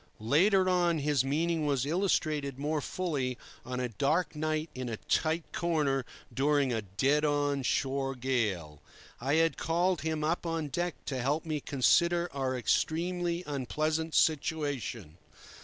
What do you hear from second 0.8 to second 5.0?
his meaning was illustrated more fully on a dark night in a